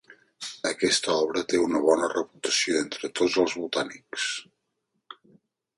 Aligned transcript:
Aquesta 0.69 1.11
obra 1.25 1.43
té 1.51 1.59
una 1.65 1.81
bona 1.83 2.09
reputació 2.15 2.81
entre 2.85 3.13
tots 3.21 3.39
els 3.45 3.55
botànics. 3.65 4.29